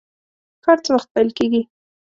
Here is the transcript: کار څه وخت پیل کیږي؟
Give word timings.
کار 0.63 0.77
څه 0.85 0.89
وخت 0.95 1.09
پیل 1.15 1.29
کیږي؟ 1.37 1.61